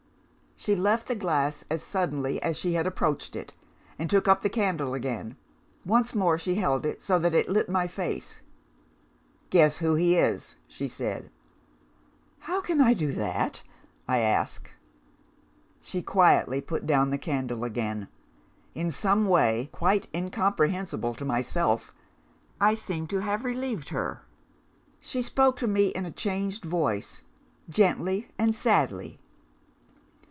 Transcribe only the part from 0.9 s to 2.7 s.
the glass as suddenly as